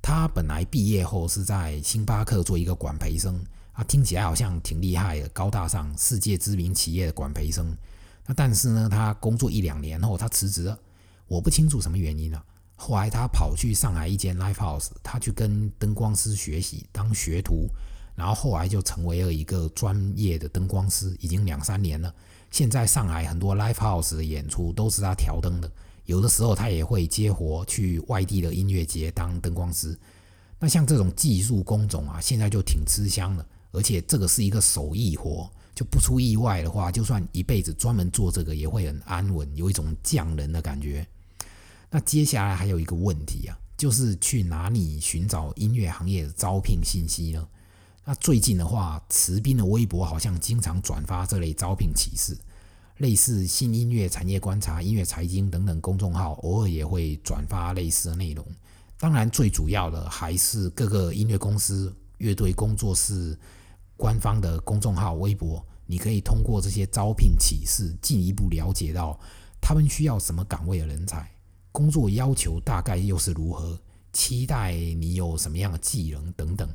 [0.00, 3.38] 她本来毕业后是在星巴克做一个管培生，
[3.72, 7.76] 啊，听起来好像挺厉害的，高大上，世界知名企业的管培生。
[8.28, 10.78] 那但是呢，他工作一两年后，他辞职了，
[11.26, 12.44] 我不清楚什么原因了。
[12.76, 17.66] 后来他跑去上海一间 Live House，他去跟灯光师学习，当学徒。
[18.14, 22.12] 然后后来就成为了一个专业的灯光师，已经两三年了。
[22.50, 25.70] 现在上海很多 live house 的演出都是他调灯的，
[26.04, 29.96] 有的时候他也会接活去外地的音乐节当灯光师。
[30.58, 41.06] 那像这种技术工种啊，现在就挺吃香的，而且这个是一个手艺活，就不出意外的话，就算一辈子专门做这个也会很安稳，有一种匠人的感觉。
[41.88, 47.46] 那接下来还有一个问题啊，就是去哪里寻找音乐行业的招聘信息呢？
[48.04, 52.36] 那最近的话，池斌的微博好像经常转发这类招聘启事，
[52.96, 58.44] 类似新音乐产业观察、音乐财经等等公众号，偶尔也会转发类似的内容。
[58.98, 63.38] 当然，最主要的还是各个音乐公司、乐队工作室
[63.96, 65.64] 官方的公众号、微博。
[65.90, 69.18] 你可以通过这些招聘启事，进一步了解到
[69.58, 71.28] 他们需要什么岗位的人才，
[71.72, 73.80] 工作要求大概又是如何，
[74.12, 76.68] 期待你有什么样的技能等等。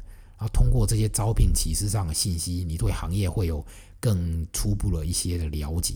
[0.52, 3.64] 通过这些招聘启事上的信息，你对行业会有
[4.00, 5.94] 更初步的一些的了解。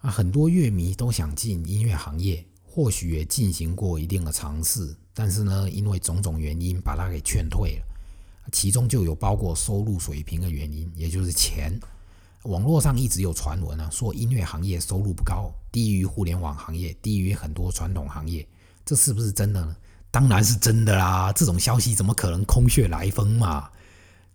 [0.00, 7.86] 啊，很多乐迷都想进音乐行业，或许也进行过一定的尝试，但是呢，因为种种原因把他给劝退了。
[8.50, 11.78] 其中就有包括收入水平的原因，也就是钱。
[12.44, 18.44] 网络上一直有传闻啊，说音乐行业收入不高，低于互联网行业，低于很多传统行业，
[18.84, 19.76] 这是不是真的呢？
[20.10, 21.32] 当然是真的啦！
[21.32, 23.70] 这种消息怎么可能空穴来风嘛？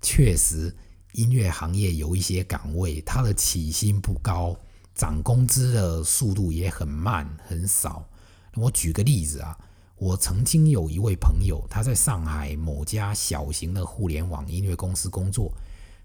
[0.01, 0.75] 确实，
[1.11, 4.57] 音乐行业有一些岗位，它的起薪不高，
[4.95, 8.07] 涨工资的速度也很慢很少。
[8.55, 9.55] 我举个例子啊，
[9.97, 15.51] 我曾经有一位朋友，他在上海某家小型的互联网音乐公司工作，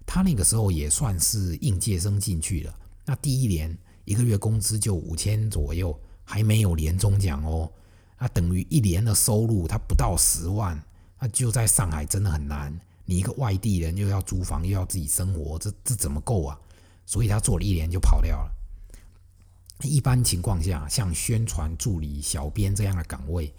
[0.03, 2.73] 他那个时候也算是应届生进去的。
[3.05, 7.71] 那第一年一个月工资就五千左右，还没有年终奖哦。
[8.17, 10.81] 那等于一年的收入，他不到十万，
[11.19, 12.75] 那就在上海真的很难。
[13.05, 16.59] 你一个外地人又要租房又要自己生活，这这怎么够啊？
[17.05, 18.51] 所以他做了一年就跑掉了。
[19.81, 23.53] 一般情况下，像宣传助理、小编这样的岗位，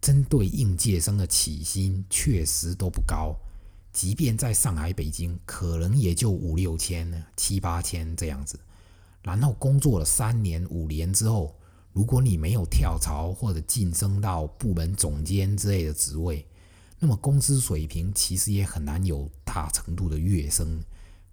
[0.00, 3.36] 针对应届生的起薪确实都不高，
[3.92, 8.58] 即便在上海、北京，可能也就五六千、七八千这样子。
[9.22, 11.54] 然后工作了三年、五年之后，
[11.92, 16.46] 如果你没有跳槽或者晋升到部门总监之类的职位，
[16.98, 20.80] 那么工资水平其实也很难有大程度的跃升。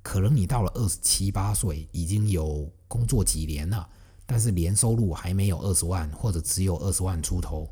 [0.02, 3.88] 可能你到了二十七八岁，已经有工作几年了，
[4.26, 7.70] 但是年收入还没有二十万，或者只有二十万出头。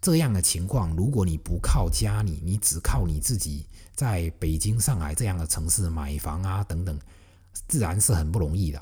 [0.00, 6.98] 这样的情况，如果你不靠家里，你只靠你自己，在北京、上海这样的城市买房啊等等，
[7.66, 8.80] 自然是很不容易的。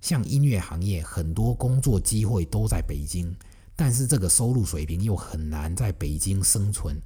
[0.00, 3.34] 像音乐行业，很多工作机会都在北京，
[3.74, 7.00] 但是这个收入水平又很难在北京生存。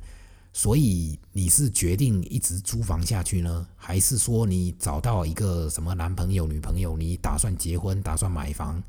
[0.52, 8.82] 所以你是决定一直租房下去呢，还是说你找到一个什么男朋友、女朋友，你打算结婚、打算买房，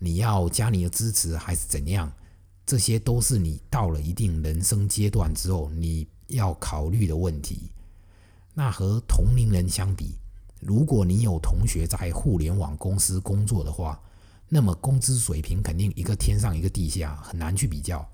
[0.00, 2.10] 你要家里的支持还是怎样？
[2.66, 7.70] 这些都是你到了一定人生阶段之后你要考虑的问题。
[8.52, 10.16] 那和同龄人相比，
[10.60, 14.00] 如果你有同学在互联网公司工作的话，
[14.48, 18.04] 那么工资水平肯定一个天上一个地下，很难去比较。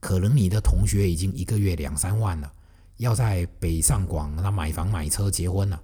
[0.00, 2.52] 可能你的同学已经一个月两三万了，
[2.98, 5.82] 要在北上广那买房买车结婚了，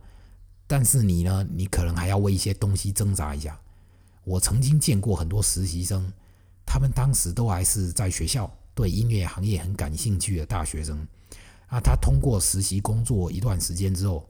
[0.66, 3.58] 但是你呢，你可能还要为一些东西挣扎一下。
[4.24, 6.12] 我曾经见过很多实习生。
[6.72, 11.04] 他们当时都还是在学校，对音乐行业很感兴趣的大学生。
[11.66, 14.24] 啊，他通过实习工作一段时间之后，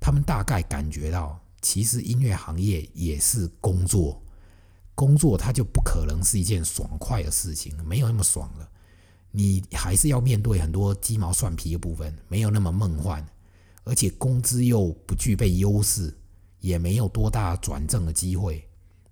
[0.00, 4.20] 他们大概感觉到，其实音乐行业也是工作，
[4.96, 8.68] 工作它就不可能是一件爽快的事情，没有那么爽了。
[9.30, 13.24] 你还是要面对很多鸡毛蒜皮的部分，没有那么梦幻，
[13.84, 16.12] 而且工资又不具备优势，
[16.58, 18.68] 也没有多大转正的机会。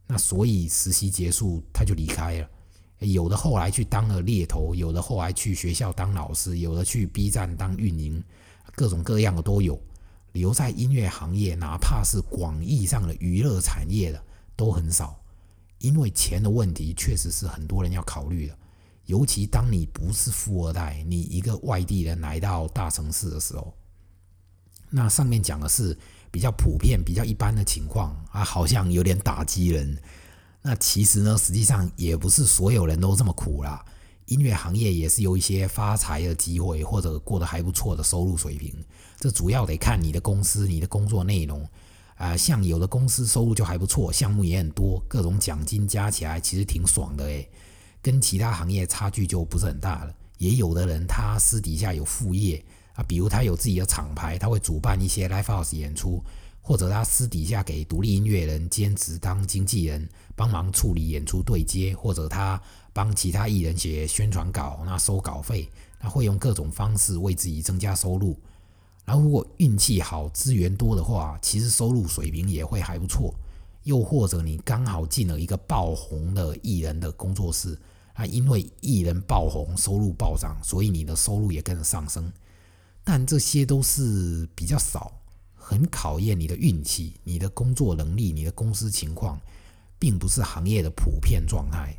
[0.08, 2.48] 那所以实习结束，他就离开了。
[3.02, 8.22] 有的后来去当了猎头，有的后来去学校当老师，有的去 B 站当运营，
[8.74, 9.80] 各种各样的都有。
[10.32, 14.24] 留在音乐行业，哪怕是广义上的娱乐产业的，
[14.56, 15.20] 都很少。
[15.78, 18.56] 因为钱的问题，确实是很多人要考虑的。
[19.06, 23.74] 尤其当你不是富二代，你一个外地人来到大城市的时候，
[24.88, 25.98] 那上面讲的是
[26.30, 29.98] 比较普遍、比较一般的情况啊，好像有点打击人。
[30.64, 33.84] 那其实呢，实际上也不是所有人都这么苦啦。
[34.26, 38.72] 音乐行业也是有一些发财的机会，或者过得还不错的收入水平。
[39.18, 41.68] 这主要得看你的公司、你的工作内容
[42.14, 42.36] 啊。
[42.36, 47.50] 像有的公司收入就还不错，项目也很多，各种奖金加起来其实挺爽的诶，
[48.00, 50.14] 跟其他行业差距就不是很大了。
[50.38, 56.22] 也有的人他私底下有副业啊，比如他有自己的厂牌，他会主办一些 live house 演出。
[56.64, 60.08] 或者他私底下给独立音乐人兼职当经纪人，
[60.42, 62.60] 帮忙处理演出对接，或者他
[62.92, 65.68] 帮其他艺人写宣传稿，那收稿费，
[66.00, 68.36] 他会用各种方式为自己增加收入。
[69.04, 73.32] 然后如果运气好，资源多的话，其实收入水平也会还不错。
[73.84, 77.78] 又或者你刚好进了一个爆红的艺人的工作室，
[78.14, 82.32] 啊，因为艺人爆红，收入暴涨，所以你的收入也跟着上升。
[83.04, 85.12] 但这些都是比较少。
[85.54, 89.40] 很考验你的运气、你的工作能力、你的公司情况，
[90.02, 91.96] 并不是行业的普遍状态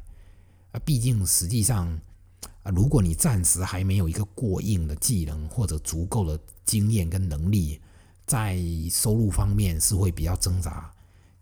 [0.73, 0.79] 啊。
[0.83, 1.87] 毕竟，实际上
[2.63, 7.79] 啊，如果你暂时还没有一个过硬的技能或者足够的经验跟能力，
[8.25, 8.59] 在
[8.91, 10.91] 收入方面是会比较挣扎。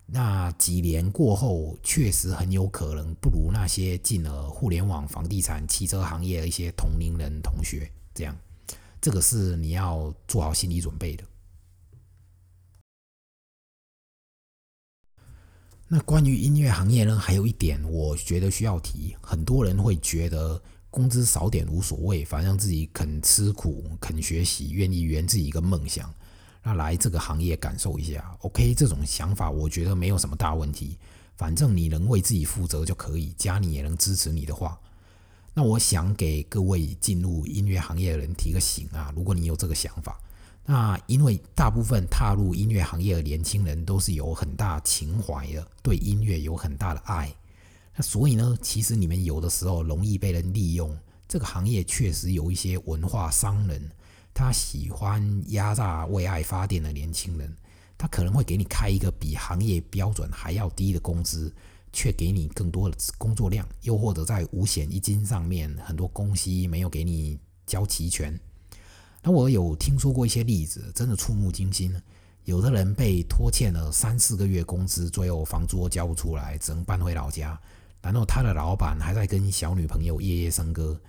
[0.06, 8.36] 那几年过后，确实很有可能不如那些进了互联网、房地产、汽车行业的一些同龄人同学这样。
[9.00, 11.24] 这个是你要做好心理准备的。
[15.94, 17.18] 那关于音乐行业呢？
[17.18, 19.14] 还有一点，我觉得需要提。
[19.20, 20.58] 很多人会觉得
[20.90, 26.10] 工资少点无所谓，反正自己肯吃苦、肯学习、愿意圆自己一个梦想，
[26.62, 28.34] 那来这个行业感受一下。
[28.40, 30.96] OK，这种想法我觉得没有什么大问题。
[31.36, 34.80] 反正你能为自己负责就可以，家里也能支持你的话，
[35.52, 40.18] 那我想给各位进入音乐行业的人提个醒啊，如果你有这个想法。
[40.64, 47.34] 那因为大部分踏入音乐行业的年轻人都是有很大情怀的，对音乐有很大的爱。
[47.96, 50.96] 那所以呢，其实你们有的时候容易被人利用。
[51.28, 53.90] 这个行业确实有一些文化商人，
[54.32, 57.56] 他喜欢压榨为爱发电的年轻人，
[57.98, 61.52] 他可能会给你开一个比行业标准还要低的工资，
[61.92, 68.38] 却给你更多的工作量，又或者在五险一金上面很多公司没有给你交齐全。
[69.22, 71.94] 那我有听说过一些例子，真的触目惊心。
[72.44, 77.56] 有的人被拖欠了三四个月工资，最后房租交不出来，只能搬回老家。
[78.00, 81.00] 然后他的老板还在跟小女朋友夜夜笙歌。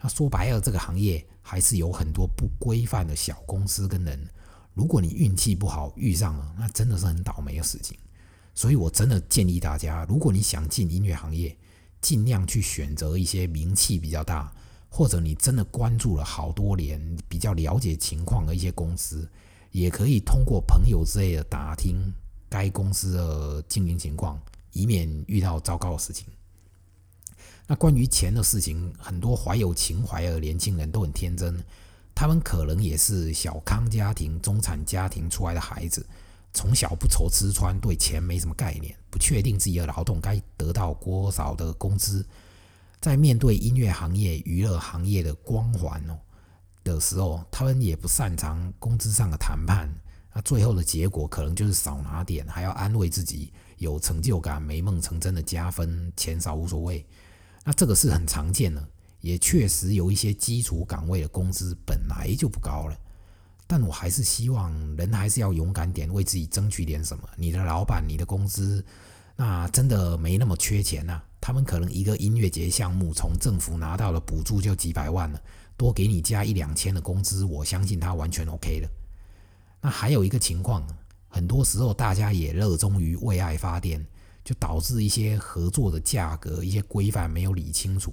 [0.00, 4.18] 那说白了，这个行业还是有很多不规范的小公司跟人。
[4.72, 7.98] 如果你运气不好遇上了，那真的是很倒霉的事情。
[8.54, 11.54] 所以我真的建议大家，如果你想进音乐行业，
[12.00, 14.50] 尽量去选择一些名气比较大，
[14.88, 19.28] 或者你真的关注了好多年、比较了解情况的一些公司，
[19.70, 22.12] 也可以通过朋友之类的打听
[22.48, 24.40] 该公司的经营情况，
[24.72, 26.26] 以免遇到糟糕的事情。
[27.66, 31.62] 那关于钱的事情，很多怀有情怀的年轻人都很天真，
[32.14, 36.04] 他们可能也是小康家庭、中产家庭出来的孩子。
[36.54, 42.24] 从小不愁吃穿，对钱没什么概念，不确定自己的劳动该得到多少的工资，
[43.00, 46.18] 在面对音乐行业、娱乐行业的光环哦
[46.82, 49.88] 的时候，他们也不擅长工资上的谈判，
[50.34, 57.06] 那最后的结果可能就是少拿点，还要安慰自己有成就感、美梦成真的加分，钱少无所谓。
[57.64, 58.88] 那这个是很常见的，
[59.20, 62.96] 也确实有一些基础岗位的工资本来就不高了。
[63.66, 67.28] 但我还是希望人还是要勇敢点，为自己争取点什么。
[67.36, 68.82] 你的老板、你的公司，
[69.36, 71.22] 那真的没那么缺钱呐。
[71.48, 75.42] 他们可能一个音乐节项目从政府拿到了补助就几百万了，
[75.78, 78.88] 多给你加一两千的工资，我相信他完全 OK 的。
[79.80, 80.86] 那还有一个情况，
[81.26, 84.06] 很多时候大家也热衷于为爱发电，
[84.44, 88.12] 就导致一些合作的价格、一些规范没有理清楚。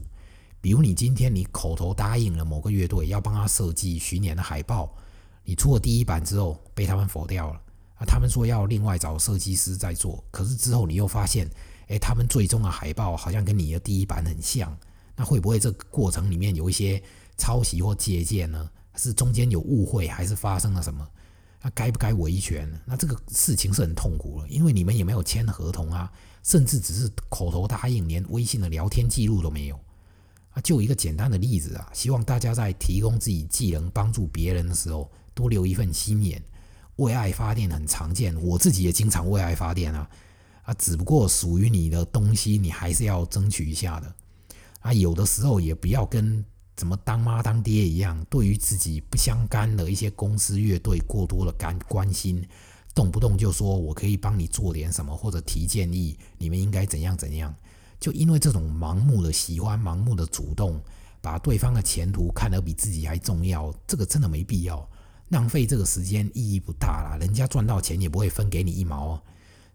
[0.61, 4.95] 比如你今天你口头答应了某个乐队要帮他设计巡演的海报。
[5.43, 7.61] 你出了第一版之后被他们否掉了
[7.95, 8.05] 啊！
[8.07, 11.49] 他们说要另外找设计师再做，可是之后你又发现，
[11.87, 14.77] 哎，他们最终的海报好像跟你的第一版很像，
[15.15, 17.01] 那会不会这个过程里面有一些
[17.37, 18.69] 抄袭或借鉴呢？
[18.95, 21.07] 是中间有误会，还是发生了什么？
[21.61, 22.69] 那该不该维权？
[22.85, 26.11] 那这个事情是很痛苦了，因为你们也没有签合同啊，
[26.43, 29.79] 甚至只是口头答应，连微信的聊天记录都没有
[30.51, 30.61] 啊！
[30.61, 35.11] 就一个简单的例子啊，希望大家在提供自己技能帮助别人的时候。
[35.33, 36.41] 多留一份心眼，
[36.95, 40.09] 为爱发电很常见，我自己也经常为爱发电啊
[40.65, 40.73] 啊！
[40.73, 44.15] 只不过属于你的东西，你还是要争取一下的
[44.81, 44.91] 啊。
[44.91, 46.43] 有的时候也不要跟
[46.75, 52.45] 怎么当妈当爹一样，对于自己不相干的一些公司乐队过多的干关心，
[52.93, 57.55] 动不动就说我可以帮你做点什么，或者提建议，你们应该怎样怎样。
[57.99, 60.81] 就因为这种盲目的喜欢、盲目的主动，
[61.21, 64.87] 把对方的前途看得比自己还重要，这个真的没必要。
[65.29, 69.21] 浪费这个时间意义不大啦，人家赚到钱也不会分给你一毛。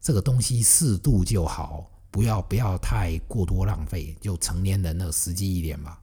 [0.01, 6.01] 这个东西适度就好，不要不要太过多浪费，就成年人的实际一点吧。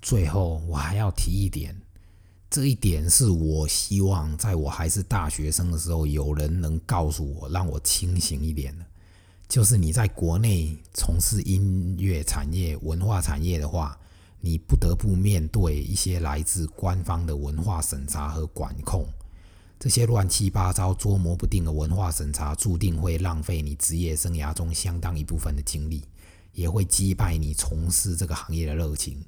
[0.00, 1.74] 最后我还要提一点，
[2.50, 8.84] 这一点是我希望在我还是大学生的时候，有人能告诉我，让我清醒一点的，
[9.48, 13.98] 就是你在国内从事音乐产业、文化产业的话。
[14.44, 19.06] 你不得不面对一些来自官方的文化审查和管控，
[19.82, 26.04] 这些乱七八糟、捉摸不定的文化审查，注定会浪费你职业生涯中相当一部分的精力，
[26.52, 29.20] 也会击败你从事这个行业的热情。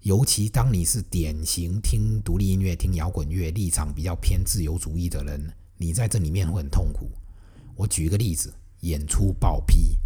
[0.00, 7.10] 尤其当你是典型听独立音乐、听摇滚乐、立场比较偏自由主义的人，你在这里面会很痛苦。
[7.76, 9.98] 我举一个例子：演出报批。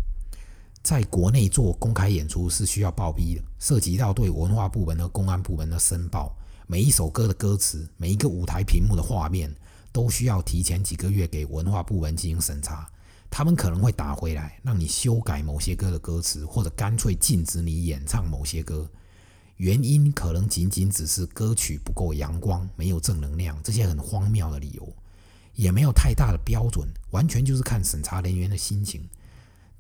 [0.83, 6.37] 在国内做公开演出是需要报批的，涉及到对文化部门和公安部门的申报。
[6.67, 9.55] 每一首歌的歌词，每一个舞台屏幕的画面，
[9.93, 12.89] 都需要提前几个月给文化部门进行审查。
[13.31, 18.91] 他们可能会打回来，让你修改某些歌的歌词，或者干脆禁止你演唱某些歌。
[19.59, 24.95] 原因可能仅仅只是歌曲不够阳光，没有正能量，这些很荒谬的理由，
[25.55, 29.07] 也没有太大的标准，完全就是看审查人员的心情。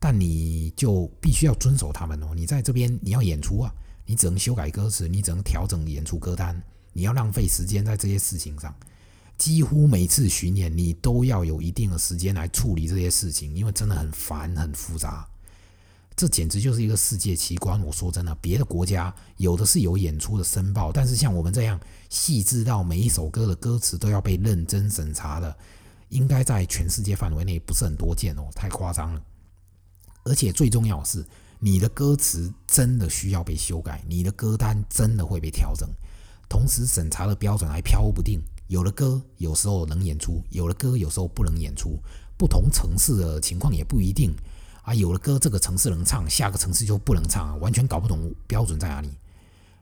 [0.01, 2.33] 但你就必须要遵守他们哦。
[2.35, 3.73] 你在这边你要演出啊，
[4.05, 6.61] 你只能修改歌词，你只能调整演出歌单，
[6.93, 8.75] 你要浪费时间在这些事情上。
[9.39, 15.27] 几乎每次巡演，你都要有一定的时间来处理这些事情，因为真的很烦很复杂。
[16.17, 17.81] 这简直就是一个世界奇观。
[17.81, 21.79] 我说真的，别的国家有的是有演出的申报，但是像我们这样
[22.11, 25.57] 细致到每一首歌的歌词都要被认真审查的，
[26.09, 29.23] 应该在全世界范围内不是很多见哦，太夸张了。
[30.25, 31.25] 而且最重要的是，
[31.61, 35.89] 你的歌词真的需要被修改，你的歌单真的会被调整。
[36.49, 41.99] 同时，审查的标准还飘不定，有的歌有时候能演出，有的歌有时候不能演出。
[42.37, 44.33] 不同城市的情况也不一定
[44.83, 49.11] 啊，有的歌这个城市能唱，下个城市就不能唱，完全搞不懂标准在哪里。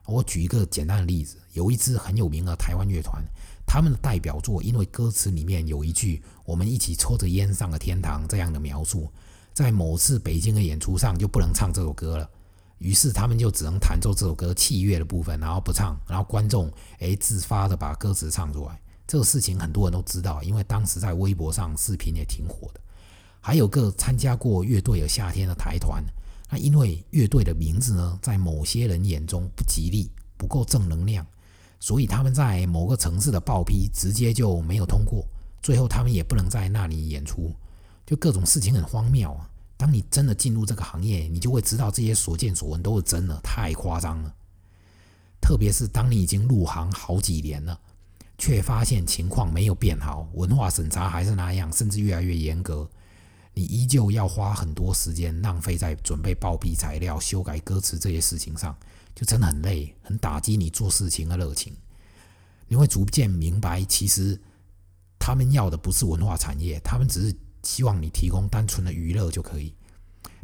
[0.05, 3.21] 我举一个简单的例子，有一支很有名的台湾乐团，
[3.65, 9.11] 他们的代表作因为歌词里面有一句“我们一起抽着烟上了天堂”这样的描述。
[9.53, 12.29] 在某次北京的演出上就不能唱这首歌了，
[12.79, 18.79] 于是他们就只能弹奏这首歌器乐的部分，然后不唱，然后观众诶自发的把歌词唱出来。
[19.07, 22.81] 这个事情很多人都知道，因为当时在微博上视频也挺火的。
[23.39, 26.03] 还有个参加过乐队的夏天的台团，
[26.51, 31.25] 那因为乐队的名字呢，在某些人眼中不吉利，不够正能量，
[31.79, 35.25] 所以他们在某个城市的报批直接就没有通过，
[35.61, 37.55] 最后他们也不能在那里演出，
[38.05, 39.49] 就各种事情很荒谬啊。
[39.77, 44.35] 当你真的进入这个行业，你就会知道这些所见所闻都是真的，太夸张了。
[45.39, 47.79] 特别是当你已经入行好几年了，
[48.39, 52.89] 却发现情况没有变好，文化审查还是那样，甚至越来越严格，
[53.53, 58.75] 你依旧要花很多时间浪费在准备报批材料、修改歌词这些事情上，
[59.13, 61.71] 就真的很累，很打击你做事情的热情。
[62.67, 64.41] 你会逐渐明白，其实
[65.19, 67.37] 他们要的不是文化产业，他们只是。
[67.63, 69.73] 希望你提供单纯的娱乐就可以，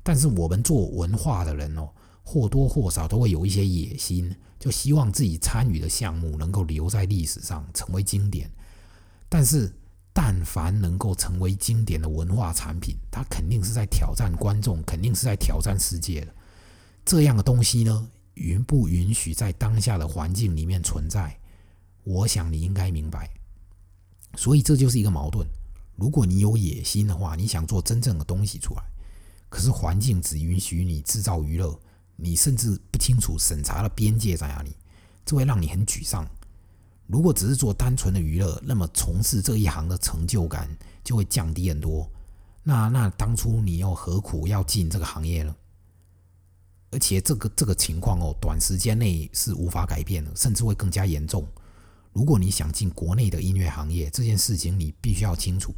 [0.04, 1.90] 但是我们做文化的人哦，
[2.24, 8.52] 或多或少都会有一些野心，就希望自己参与的项目能够留在历史上成为经典。
[9.30, 9.74] 但是，
[10.12, 16.36] 但凡能够成为经典的文化产品，它肯定是在挑战观众，肯定是在挑战世界的。
[17.06, 21.38] 这样的东西呢，允不允许在当下的环境里面存在？
[22.04, 23.30] 我想你应该明白。
[24.36, 25.48] 所以这就是一个矛盾。
[26.04, 28.84] 如果你有野心的话，你想做真正的东西出来，
[29.48, 31.80] 可是环境只允许你制造娱乐，
[32.18, 34.76] 你甚至不清楚审查的边界在哪里，
[35.24, 36.28] 这会让你很沮丧。
[37.08, 40.68] 如果只是做单纯的娱乐，那么从事这一行的成就感
[41.06, 42.12] 就会降低很多。
[42.64, 45.56] 那那当初你又何苦要进这个行业呢？
[46.92, 51.48] 而且这个这个情况哦，短时间内是无法改变的，甚至会更加严重。
[52.12, 55.74] 如果你想进国内的音乐行业，这件事情你必须要清楚。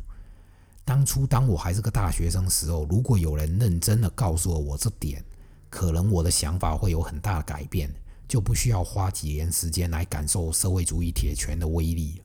[0.86, 5.21] 当初当我还是个大学生时候，如果有人认真的告诉了我这点，
[5.69, 7.91] 可能我的想法会有很大的改变，
[8.27, 12.21] 就不需要花几年时间来感受社会主义铁拳的威力。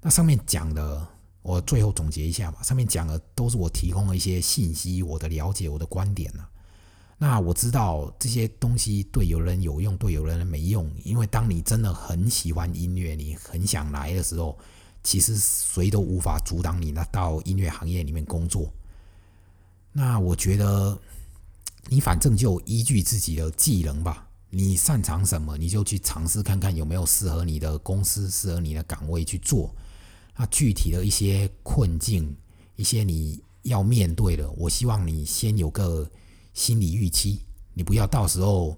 [0.00, 1.06] 那上面讲的，
[1.42, 2.62] 我最后总结一下吧。
[2.62, 6.42] 上面讲的都是我提供的一些信息，我的了解，我的观点呢。
[7.18, 10.90] 那我知道这些东西对有人有用，对有人没用。
[11.04, 14.58] 因为当你真的很喜欢音乐，你很想来的时候，
[15.02, 18.72] 其实谁都无法阻挡你那到音乐行业里面工作。
[19.92, 20.98] 那我觉得，
[21.88, 29.74] 你反正就依据自己的技能吧，你擅长什么，你就去尝试看看有没有适合你的公司、适合你的岗位去做。
[30.36, 32.36] 那具体的一些困境，
[32.76, 36.10] 一些你要面对的，我希望你先有个。
[36.52, 37.38] 心理预期，
[37.74, 38.76] 你不要到时候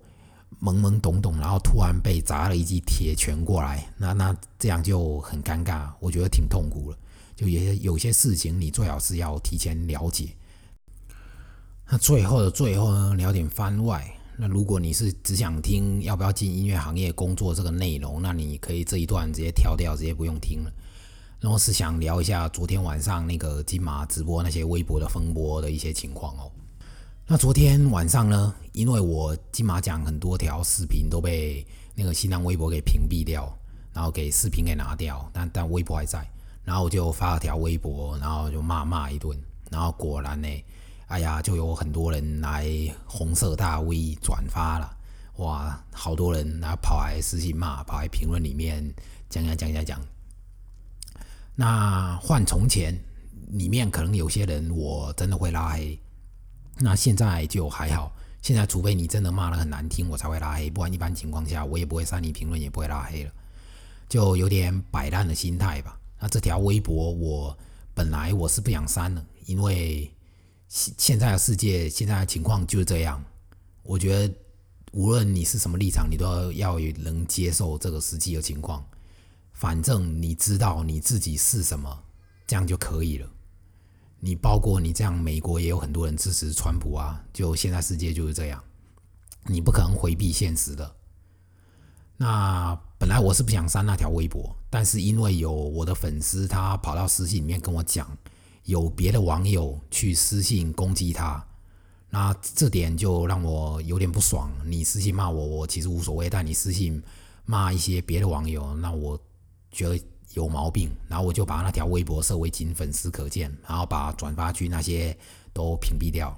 [0.62, 6.96] 懵懵懂懂，然后突然被砸了一记铁拳过来，那那这样就很尴尬，我觉得挺痛苦了。
[7.34, 10.28] 就也有些事情，你最好是要提前了解。
[11.90, 14.08] 那最后的最后呢，聊点番外。
[14.36, 20.72] 那如果你是只想听要不要进音乐行业工作这个内容，那你可以这一段直接跳掉，直接不用听了。
[21.40, 26.50] 然后是想聊一下昨天晚上那个金马直播那些微博的风波的一些情况哦。
[27.26, 28.54] 那昨天晚上呢？
[28.72, 33.56] 因为我金马奖很多条视频都被那个新浪微博给屏蔽掉，
[33.92, 36.26] 然后给视频给拿掉，但但微博还在。
[36.64, 39.36] 然后我就发了条微博，然后就骂骂一顿。
[39.70, 40.48] 然后果然呢，
[41.08, 42.68] 哎呀，就有很多人来
[43.04, 44.96] 红色大 V 转发了，
[45.36, 48.82] 哇，好多人然后跑来私信骂，跑来评论里面
[49.28, 50.00] 讲讲讲讲讲。
[51.54, 52.98] 那换从前，
[53.50, 55.98] 里面可能有些人我真的会拉黑。
[56.78, 58.10] 那现在就还好，
[58.42, 63.32] 现在除非你真的骂的很难听，我才会拉黑，不然一般情况下我也不会删你评论，也不会拉黑了，
[64.08, 65.96] 就有点摆烂的心态吧。
[66.18, 67.56] 那这条微博我
[67.94, 70.12] 本来我是不想删的，因为
[70.68, 73.24] 现现在的世界现在的情况就是这样。
[73.84, 74.34] 我觉得
[74.92, 78.84] 无论你是什么立场，你都要要能接受这个实际的情况。
[79.52, 82.02] 反正你知道你自己是什么，
[82.46, 83.28] 这样就可以了。
[84.24, 87.20] 你包括你这样，美国也有很多人支持川普啊。
[87.32, 88.62] 就现在世界就是这样，
[89.46, 90.94] 你不可能回避现实的。
[92.16, 98.16] 那本来我是不想删那条微博，但是因为有我的粉丝他跑到私信里面跟我讲，
[98.62, 101.44] 有别的网友去私信攻击他，
[102.08, 104.52] 那这点就让我有点不爽。
[104.64, 107.02] 你私信骂我，我其实无所谓，但你私信
[107.44, 109.20] 骂一些别的网友，那我
[109.72, 110.00] 觉得。
[110.34, 115.16] 有毛病，然后我就把那条微博设为仅粉丝可见，然后把转发区那些
[115.52, 116.36] 都屏蔽掉。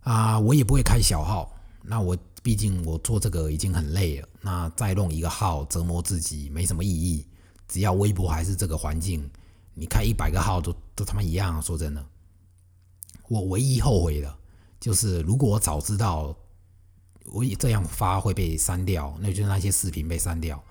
[0.00, 7.26] 啊，我也不会开小号，那我毕竟我做这个已经很累了，那再弄一个号折磨自己没什么意义。
[7.68, 9.30] 只要微博还是这个环境，
[9.74, 11.62] 你开一百个号都都他妈一样。
[11.62, 12.04] 说真的，
[13.28, 14.36] 我唯一后悔的
[14.80, 16.36] 就是如果我早知道
[17.26, 20.62] 我这样发会被删掉，那就是那些视频被删掉，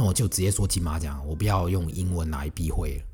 [0.00, 3.04] 那我就直接说金马奖，我不要用英文来避讳了。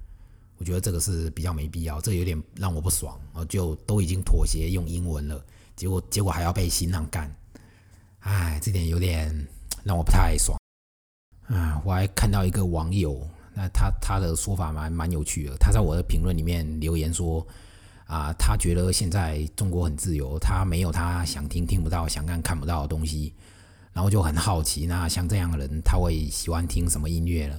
[0.56, 3.44] 我觉得这个是比较没必要，这有点让我不爽我！
[3.46, 7.28] 就都已经妥协用英文了，结果结果还要被新浪干，
[8.20, 9.34] 哎，这点有点
[9.82, 10.56] 让我不太爽。
[11.48, 17.44] 啊，我还看到一个网友，那他他的说法蛮蛮有趣的，他在我的评论里面留言说，
[18.06, 23.34] 啊，他觉得现在中国很自由，他没有他想听听不到、想看看不到的东西，
[23.96, 27.54] 然后就很好奇，那像这样的人他会喜欢听什么音乐呢？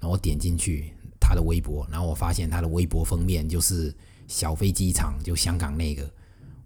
[0.00, 0.90] 然后我点进去。
[1.24, 3.94] 他的微博，然后我发现他的微博封面就是
[4.26, 6.10] 小飞机场，就香港那个，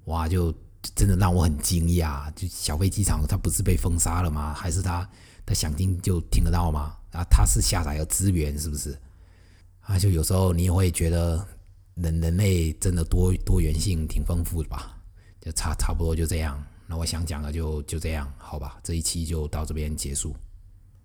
[0.06, 0.52] 哇，就
[0.94, 2.32] 真的让我很惊讶。
[2.34, 4.54] 就小飞机场，他不是被封杀了吗？
[4.54, 5.08] 还是他
[5.44, 6.96] 他想听就听得到吗？
[7.12, 8.98] 啊，他是下载了资源，是不是？
[9.80, 11.46] 啊，就有时候你也会觉得
[11.94, 14.96] 人人类真的多多元性挺丰富的吧？
[15.38, 16.60] 就差差不多就这样。
[16.86, 18.78] 那我想讲的就就这样，好吧？
[18.82, 20.34] 这一期就到这边结束。